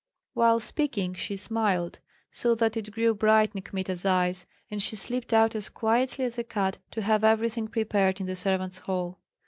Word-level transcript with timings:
While 0.33 0.59
speaking 0.59 1.13
she 1.13 1.35
smiled, 1.37 1.99
so 2.31 2.55
that 2.55 2.75
it 2.75 2.89
grew 2.89 3.13
bright 3.13 3.51
in 3.53 3.61
Kmita's 3.61 4.03
eyes, 4.03 4.47
and 4.71 4.81
she 4.81 4.95
slipped 4.95 5.31
out 5.31 5.53
as 5.53 5.69
quietly 5.69 6.25
as 6.25 6.39
a 6.39 6.43
cat 6.43 6.79
to 6.89 7.03
have 7.03 7.23
everything 7.23 7.67
prepared 7.67 8.19
in 8.19 8.25
the 8.25 8.35
servants' 8.35 8.79
hall. 8.79 9.19